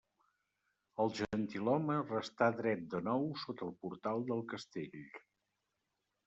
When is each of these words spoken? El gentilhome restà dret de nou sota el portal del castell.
El 1.03 1.11
gentilhome 1.17 1.97
restà 2.11 2.47
dret 2.61 2.81
de 2.95 3.03
nou 3.09 3.27
sota 3.43 3.69
el 3.69 3.75
portal 3.85 4.27
del 4.31 4.43
castell. 4.55 4.99